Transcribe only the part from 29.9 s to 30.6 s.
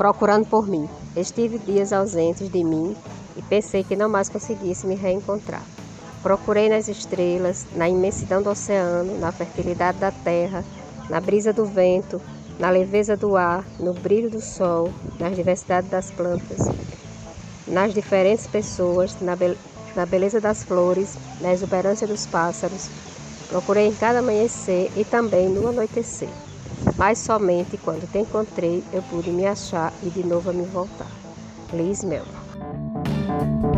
e de novo